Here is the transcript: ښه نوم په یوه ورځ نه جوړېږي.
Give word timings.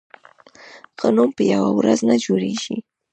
ښه 0.99 1.07
نوم 1.15 1.29
په 1.37 1.43
یوه 1.53 1.71
ورځ 1.79 1.99
نه 2.09 2.15
جوړېږي. 2.23 2.75